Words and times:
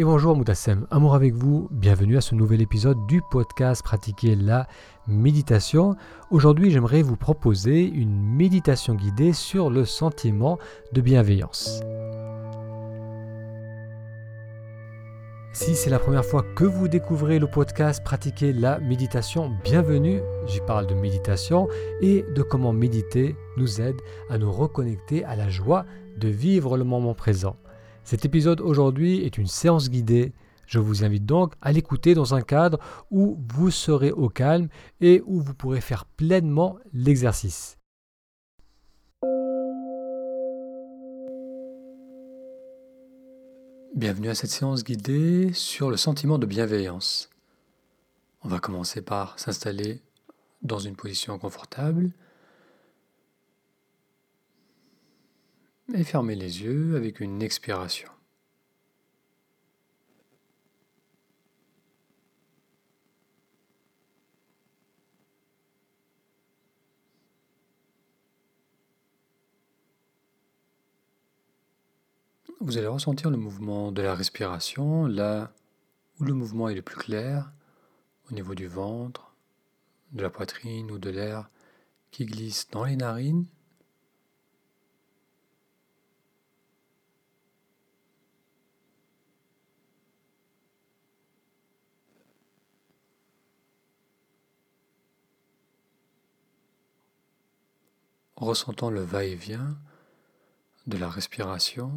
Et 0.00 0.04
bonjour 0.04 0.36
Moutassem, 0.36 0.86
amour 0.92 1.16
avec 1.16 1.34
vous, 1.34 1.66
bienvenue 1.72 2.16
à 2.16 2.20
ce 2.20 2.36
nouvel 2.36 2.62
épisode 2.62 3.04
du 3.08 3.20
podcast 3.32 3.82
Pratiquer 3.82 4.36
la 4.36 4.68
méditation. 5.08 5.96
Aujourd'hui 6.30 6.70
j'aimerais 6.70 7.02
vous 7.02 7.16
proposer 7.16 7.82
une 7.82 8.16
méditation 8.22 8.94
guidée 8.94 9.32
sur 9.32 9.70
le 9.70 9.84
sentiment 9.84 10.56
de 10.92 11.00
bienveillance. 11.00 11.80
Si 15.52 15.74
c'est 15.74 15.90
la 15.90 15.98
première 15.98 16.24
fois 16.24 16.44
que 16.54 16.62
vous 16.62 16.86
découvrez 16.86 17.40
le 17.40 17.48
podcast 17.48 18.04
Pratiquer 18.04 18.52
la 18.52 18.78
méditation, 18.78 19.50
bienvenue. 19.64 20.20
J'y 20.46 20.60
parle 20.60 20.86
de 20.86 20.94
méditation 20.94 21.66
et 22.00 22.24
de 22.36 22.42
comment 22.42 22.72
méditer 22.72 23.34
nous 23.56 23.80
aide 23.80 24.00
à 24.30 24.38
nous 24.38 24.52
reconnecter 24.52 25.24
à 25.24 25.34
la 25.34 25.48
joie 25.48 25.86
de 26.16 26.28
vivre 26.28 26.76
le 26.76 26.84
moment 26.84 27.14
présent. 27.14 27.56
Cet 28.08 28.24
épisode 28.24 28.62
aujourd'hui 28.62 29.18
est 29.18 29.36
une 29.36 29.46
séance 29.46 29.90
guidée. 29.90 30.32
Je 30.66 30.78
vous 30.78 31.04
invite 31.04 31.26
donc 31.26 31.52
à 31.60 31.72
l'écouter 31.72 32.14
dans 32.14 32.34
un 32.34 32.40
cadre 32.40 32.78
où 33.10 33.38
vous 33.52 33.70
serez 33.70 34.12
au 34.12 34.30
calme 34.30 34.68
et 35.02 35.22
où 35.26 35.42
vous 35.42 35.52
pourrez 35.52 35.82
faire 35.82 36.06
pleinement 36.06 36.78
l'exercice. 36.94 37.76
Bienvenue 43.94 44.30
à 44.30 44.34
cette 44.34 44.48
séance 44.48 44.84
guidée 44.84 45.52
sur 45.52 45.90
le 45.90 45.98
sentiment 45.98 46.38
de 46.38 46.46
bienveillance. 46.46 47.28
On 48.42 48.48
va 48.48 48.58
commencer 48.58 49.02
par 49.02 49.38
s'installer 49.38 50.00
dans 50.62 50.78
une 50.78 50.96
position 50.96 51.38
confortable 51.38 52.12
et 55.94 56.04
fermez 56.04 56.34
les 56.34 56.62
yeux 56.62 56.96
avec 56.96 57.20
une 57.20 57.42
expiration. 57.42 58.08
Vous 72.60 72.76
allez 72.76 72.86
ressentir 72.86 73.30
le 73.30 73.36
mouvement 73.36 73.92
de 73.92 74.02
la 74.02 74.14
respiration 74.14 75.06
là 75.06 75.52
où 76.20 76.24
le 76.24 76.34
mouvement 76.34 76.68
est 76.68 76.74
le 76.74 76.82
plus 76.82 76.96
clair, 76.96 77.50
au 78.30 78.34
niveau 78.34 78.54
du 78.54 78.66
ventre, 78.66 79.34
de 80.12 80.22
la 80.22 80.28
poitrine 80.28 80.90
ou 80.90 80.98
de 80.98 81.08
l'air 81.08 81.48
qui 82.10 82.26
glisse 82.26 82.68
dans 82.70 82.84
les 82.84 82.96
narines 82.96 83.46
ressentant 98.40 98.90
le 98.90 99.00
va-et-vient 99.00 99.76
de 100.86 100.96
la 100.96 101.08
respiration. 101.08 101.92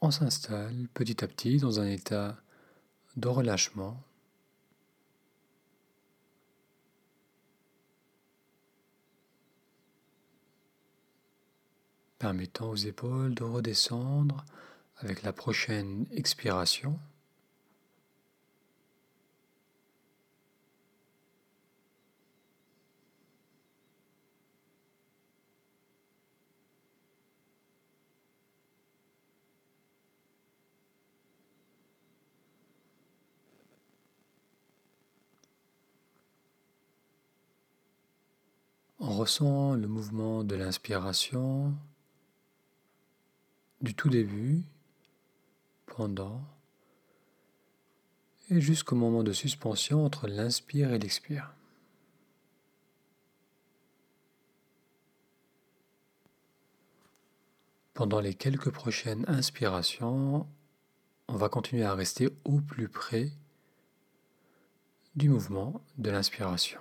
On 0.00 0.10
s'installe 0.10 0.88
petit 0.92 1.24
à 1.24 1.26
petit 1.26 1.58
dans 1.58 1.80
un 1.80 1.86
état 1.86 2.36
de 3.16 3.28
relâchement. 3.28 4.02
Permettant 12.18 12.70
aux 12.70 12.76
épaules 12.76 13.34
de 13.34 13.44
redescendre 13.44 14.44
avec 14.98 15.22
la 15.22 15.32
prochaine 15.32 16.06
expiration. 16.12 16.98
On 38.98 39.12
ressent 39.12 39.74
le 39.74 39.86
mouvement 39.86 40.42
de 40.42 40.56
l'inspiration 40.56 41.74
du 43.80 43.94
tout 43.94 44.08
début, 44.08 44.62
pendant, 45.86 46.42
et 48.50 48.60
jusqu'au 48.60 48.96
moment 48.96 49.22
de 49.22 49.32
suspension 49.32 50.04
entre 50.04 50.28
l'inspire 50.28 50.92
et 50.92 50.98
l'expire. 50.98 51.52
Pendant 57.94 58.20
les 58.20 58.34
quelques 58.34 58.70
prochaines 58.70 59.24
inspirations, 59.26 60.46
on 61.28 61.36
va 61.36 61.48
continuer 61.48 61.82
à 61.82 61.94
rester 61.94 62.28
au 62.44 62.60
plus 62.60 62.88
près 62.88 63.32
du 65.16 65.30
mouvement 65.30 65.80
de 65.96 66.10
l'inspiration. 66.10 66.78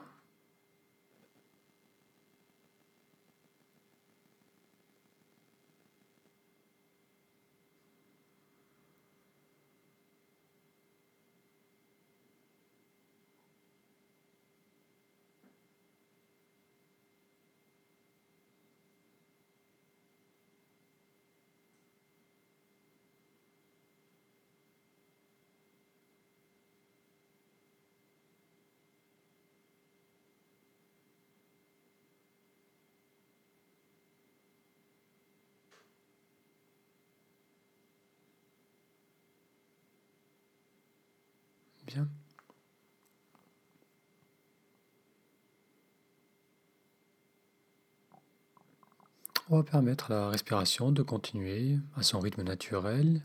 On 49.48 49.58
va 49.58 49.64
permettre 49.64 50.12
à 50.12 50.16
la 50.16 50.30
respiration 50.30 50.92
de 50.92 51.04
continuer 51.04 51.78
à 51.96 52.04
son 52.04 52.20
rythme 52.20 52.42
naturel 52.42 53.24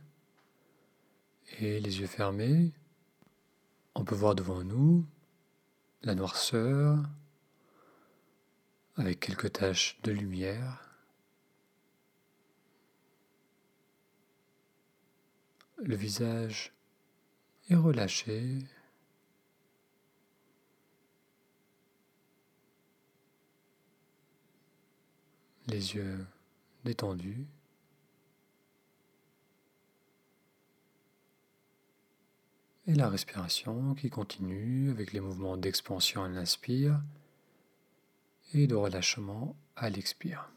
et 1.59 1.81
les 1.81 2.01
yeux 2.01 2.07
fermés. 2.07 2.73
On 3.95 4.05
peut 4.05 4.15
voir 4.15 4.35
devant 4.35 4.63
nous 4.63 5.07
la 6.03 6.15
noirceur 6.15 6.99
avec 8.97 9.21
quelques 9.21 9.53
taches 9.53 9.99
de 10.03 10.13
lumière. 10.13 10.91
Le 15.79 15.97
visage 15.97 16.75
et 17.71 17.77
relâchez. 17.77 18.59
Les 25.69 25.95
yeux 25.95 26.27
détendus. 26.85 27.47
Et 32.87 32.95
la 32.95 33.09
respiration 33.09 33.95
qui 33.95 34.11
continue 34.11 34.91
avec 34.91 35.13
les 35.13 35.21
mouvements 35.21 35.57
d'expansion 35.57 36.25
à 36.25 36.29
l'inspire 36.29 37.01
et 38.53 38.67
de 38.67 38.75
relâchement 38.75 39.55
à 39.77 39.91
l'expire. 39.91 40.51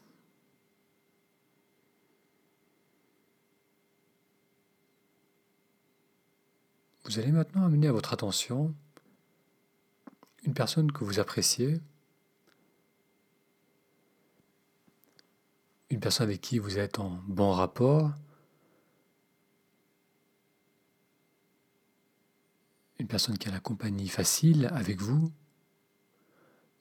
Vous 7.13 7.19
allez 7.19 7.31
maintenant 7.31 7.65
amener 7.65 7.87
à 7.87 7.91
votre 7.91 8.11
attention 8.11 8.73
une 10.45 10.55
personne 10.55 10.91
que 10.91 11.03
vous 11.03 11.19
appréciez, 11.19 11.79
une 15.91 15.99
personne 15.99 16.23
avec 16.25 16.41
qui 16.41 16.57
vous 16.57 16.79
êtes 16.79 16.97
en 16.97 17.21
bon 17.27 17.51
rapport, 17.51 18.13
personne 23.13 23.37
qui 23.37 23.47
a 23.47 23.51
la 23.51 23.59
compagnie 23.59 24.07
facile 24.07 24.71
avec 24.73 24.99
vous, 24.99 25.31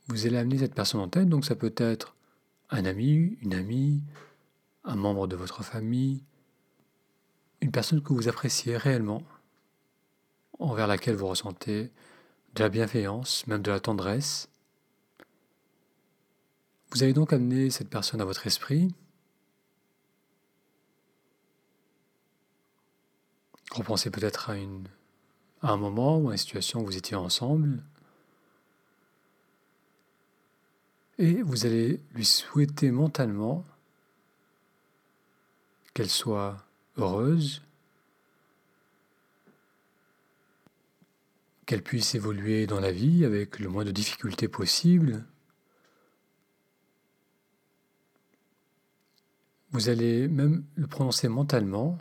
vous 0.06 0.24
allez 0.24 0.38
amener 0.38 0.56
cette 0.56 0.74
personne 0.74 1.02
en 1.02 1.08
tête. 1.10 1.28
Donc 1.28 1.44
ça 1.44 1.54
peut 1.54 1.74
être 1.76 2.16
un 2.70 2.86
ami, 2.86 3.36
une 3.42 3.52
amie, 3.52 4.02
un 4.84 4.96
membre 4.96 5.26
de 5.26 5.36
votre 5.36 5.62
famille, 5.62 6.24
une 7.60 7.70
personne 7.70 8.02
que 8.02 8.14
vous 8.14 8.28
appréciez 8.28 8.78
réellement, 8.78 9.22
envers 10.62 10.86
laquelle 10.86 11.16
vous 11.16 11.26
ressentez 11.26 11.90
de 12.54 12.62
la 12.62 12.68
bienveillance, 12.68 13.46
même 13.46 13.62
de 13.62 13.70
la 13.70 13.80
tendresse. 13.80 14.48
Vous 16.90 17.02
allez 17.02 17.12
donc 17.12 17.32
amener 17.32 17.70
cette 17.70 17.88
personne 17.88 18.20
à 18.20 18.24
votre 18.24 18.46
esprit. 18.46 18.94
Repensez 23.72 24.10
peut-être 24.10 24.50
à, 24.50 24.54
à 25.62 25.72
un 25.72 25.76
moment 25.78 26.18
ou 26.18 26.28
à 26.28 26.32
une 26.32 26.38
situation 26.38 26.80
où 26.80 26.86
vous 26.86 26.96
étiez 26.96 27.16
ensemble. 27.16 27.82
Et 31.18 31.42
vous 31.42 31.66
allez 31.66 32.00
lui 32.14 32.24
souhaiter 32.24 32.90
mentalement 32.90 33.64
qu'elle 35.94 36.10
soit 36.10 36.56
heureuse, 36.96 37.62
qu'elle 41.72 41.82
puisse 41.82 42.14
évoluer 42.14 42.66
dans 42.66 42.80
la 42.80 42.92
vie 42.92 43.24
avec 43.24 43.58
le 43.58 43.66
moins 43.70 43.86
de 43.86 43.90
difficultés 43.90 44.46
possible. 44.46 45.24
Vous 49.70 49.88
allez 49.88 50.28
même 50.28 50.66
le 50.74 50.86
prononcer 50.86 51.28
mentalement 51.28 51.96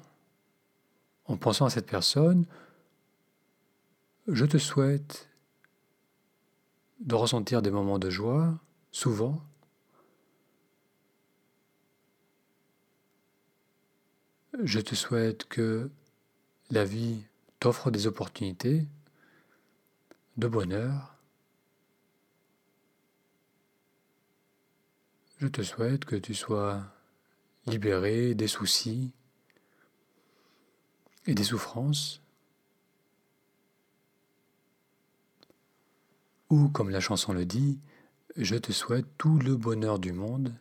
en 1.23 1.37
pensant 1.37 1.67
à 1.67 1.69
cette 1.69 1.85
personne. 1.85 2.45
Je 4.27 4.43
te 4.43 4.57
souhaite 4.57 5.29
de 6.99 7.15
ressentir 7.15 7.61
des 7.61 7.71
moments 7.71 7.97
de 7.97 8.09
joie, 8.09 8.59
souvent, 8.91 9.41
Je 14.65 14.81
te 14.81 14.95
souhaite 14.95 15.45
que 15.45 15.89
la 16.71 16.83
vie 16.83 17.23
t'offre 17.61 17.89
des 17.89 18.05
opportunités 18.05 18.85
de 20.37 20.47
bonheur. 20.47 21.15
Je 25.39 25.47
te 25.47 25.61
souhaite 25.63 26.05
que 26.05 26.15
tu 26.15 26.33
sois 26.33 26.83
libéré 27.65 28.35
des 28.35 28.47
soucis 28.47 29.11
et 31.25 31.33
des 31.33 31.43
souffrances. 31.43 32.21
Ou, 36.49 36.69
comme 36.69 36.89
la 36.89 36.99
chanson 36.99 37.33
le 37.33 37.45
dit, 37.45 37.79
je 38.35 38.55
te 38.55 38.71
souhaite 38.71 39.05
tout 39.17 39.39
le 39.39 39.55
bonheur 39.55 39.99
du 39.99 40.11
monde 40.11 40.53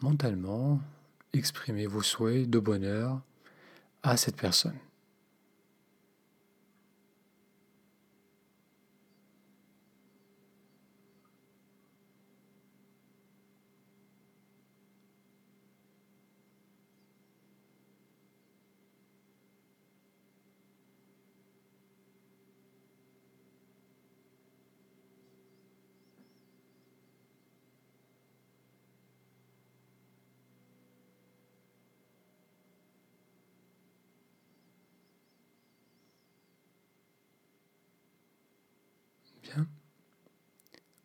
mentalement, 0.00 0.80
exprimez 1.38 1.86
vos 1.86 2.02
souhaits 2.02 2.48
de 2.48 2.58
bonheur 2.58 3.20
à 4.02 4.16
cette 4.16 4.36
personne. 4.36 4.78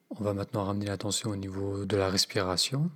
On 0.09 0.23
va 0.23 0.33
maintenant 0.33 0.65
ramener 0.65 0.85
l'attention 0.85 1.29
au 1.29 1.35
niveau 1.35 1.85
de 1.85 1.97
la 1.97 2.09
respiration. 2.09 2.91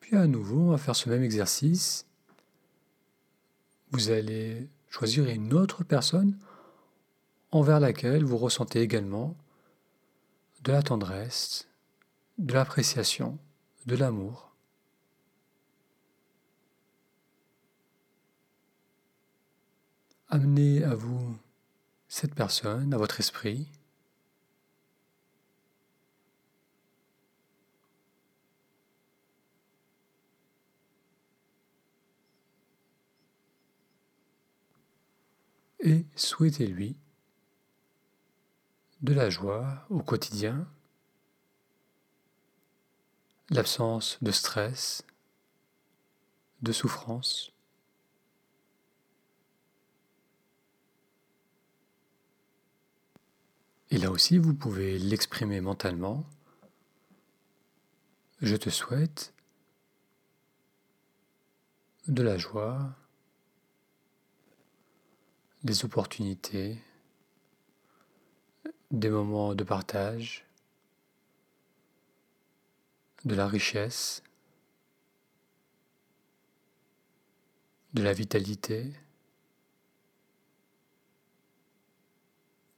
Puis 0.00 0.16
à 0.16 0.26
nouveau, 0.26 0.60
on 0.60 0.70
va 0.70 0.78
faire 0.78 0.96
ce 0.96 1.08
même 1.08 1.22
exercice. 1.22 2.06
Vous 3.90 4.10
allez 4.10 4.68
choisir 4.88 5.28
une 5.28 5.52
autre 5.52 5.84
personne 5.84 6.38
envers 7.50 7.80
laquelle 7.80 8.24
vous 8.24 8.38
ressentez 8.38 8.80
également 8.80 9.36
de 10.62 10.72
la 10.72 10.82
tendresse, 10.82 11.68
de 12.38 12.52
l'appréciation, 12.52 13.38
de 13.86 13.96
l'amour. 13.96 14.52
Amenez 20.28 20.82
à 20.82 20.94
vous 20.94 21.36
cette 22.08 22.34
personne, 22.34 22.92
à 22.92 22.98
votre 22.98 23.20
esprit, 23.20 23.68
et 35.86 36.04
souhaitez-lui 36.16 36.96
de 39.02 39.14
la 39.14 39.30
joie 39.30 39.86
au 39.88 40.00
quotidien, 40.00 40.66
l'absence 43.50 44.18
de 44.20 44.32
stress, 44.32 45.04
de 46.62 46.72
souffrance. 46.72 47.52
Et 53.90 53.98
là 53.98 54.10
aussi, 54.10 54.38
vous 54.38 54.54
pouvez 54.54 54.98
l'exprimer 54.98 55.60
mentalement. 55.60 56.26
Je 58.42 58.56
te 58.56 58.70
souhaite 58.70 59.32
de 62.08 62.24
la 62.24 62.38
joie, 62.38 62.92
des 65.64 65.84
opportunités, 65.84 66.78
des 68.90 69.10
moments 69.10 69.54
de 69.54 69.64
partage, 69.64 70.44
de 73.24 73.34
la 73.34 73.48
richesse, 73.48 74.22
de 77.94 78.02
la 78.02 78.12
vitalité. 78.12 78.92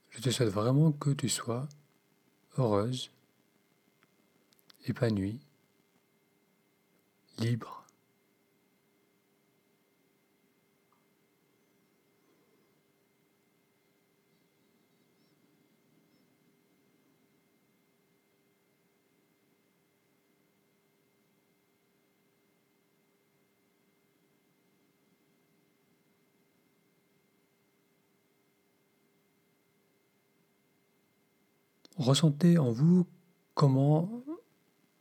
Je 0.09 0.21
te 0.21 0.29
souhaite 0.31 0.49
vraiment 0.49 0.91
que 0.91 1.11
tu 1.11 1.29
sois 1.29 1.67
heureuse, 2.57 3.11
épanouie, 4.87 5.39
libre. 7.37 7.85
ressentez 31.99 32.57
en 32.57 32.71
vous 32.71 33.05
comment 33.53 34.09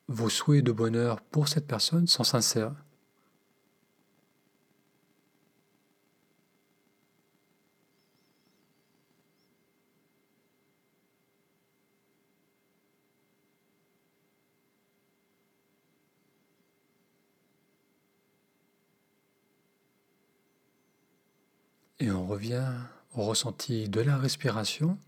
vos 0.08 0.28
souhaits 0.28 0.64
de 0.64 0.72
bonheur 0.72 1.20
pour 1.20 1.48
cette 1.48 1.66
personne 1.66 2.06
sont 2.06 2.24
sincères. 2.24 2.74
Et 22.00 22.10
on 22.12 22.26
revient 22.26 22.72
au 23.16 23.24
ressenti 23.24 23.88
de 23.88 24.00
la 24.00 24.16
respiration. 24.16 24.98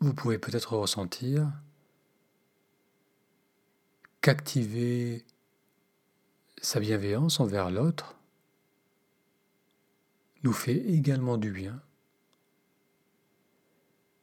Vous 0.00 0.14
pouvez 0.14 0.38
peut-être 0.38 0.76
ressentir 0.76 1.52
qu'activer 4.22 5.26
sa 6.62 6.80
bienveillance 6.80 7.38
envers 7.38 7.70
l'autre 7.70 8.16
nous 10.42 10.54
fait 10.54 10.76
également 10.76 11.36
du 11.36 11.50
bien. 11.50 11.82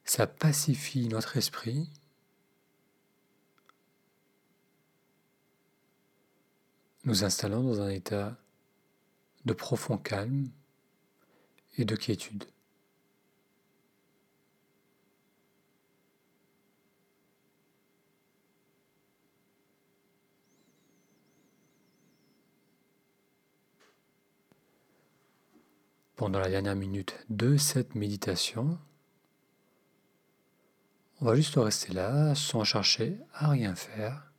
Ça 0.03 0.25
pacifie 0.25 1.07
notre 1.09 1.37
esprit. 1.37 1.89
nous 7.03 7.23
installant 7.23 7.63
dans 7.63 7.79
un 7.79 7.87
état 7.87 8.35
de 9.45 9.53
profond 9.53 9.97
calme 9.97 10.49
et 11.77 11.85
de 11.85 11.95
quiétude. 11.95 12.43
Pendant 26.17 26.39
la 26.39 26.49
dernière 26.49 26.75
minute 26.75 27.15
de 27.29 27.57
cette 27.57 27.93
méditation. 27.93 28.79
On 31.21 31.25
va 31.25 31.35
juste 31.35 31.55
rester 31.55 31.93
là 31.93 32.33
sans 32.33 32.63
chercher 32.63 33.19
à 33.33 33.49
rien 33.49 33.75
faire. 33.75 34.33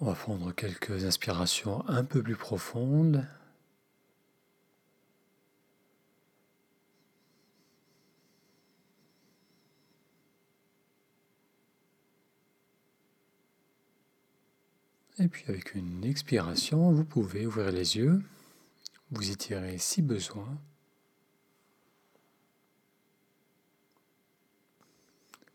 On 0.00 0.06
va 0.06 0.14
prendre 0.14 0.52
quelques 0.52 1.04
inspirations 1.04 1.88
un 1.88 2.04
peu 2.04 2.22
plus 2.22 2.36
profondes. 2.36 3.26
Et 15.18 15.28
puis 15.28 15.44
avec 15.48 15.74
une 15.74 16.04
expiration, 16.04 16.92
vous 16.92 17.04
pouvez 17.04 17.46
ouvrir 17.46 17.72
les 17.72 17.96
yeux, 17.96 18.22
vous 19.10 19.30
étirer 19.30 19.78
si 19.78 20.02
besoin. 20.02 20.58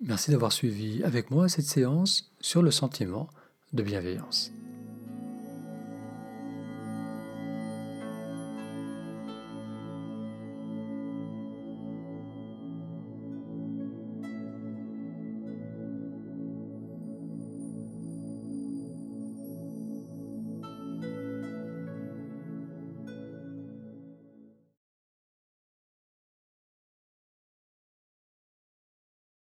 Merci 0.04 0.32
d'avoir 0.32 0.52
suivi 0.52 1.04
avec 1.04 1.30
moi 1.30 1.48
cette 1.48 1.66
séance 1.66 2.32
sur 2.40 2.64
le 2.64 2.72
sentiment 2.72 3.30
de 3.74 3.84
bienveillance. 3.84 4.52